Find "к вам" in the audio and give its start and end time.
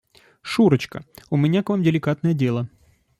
1.61-1.83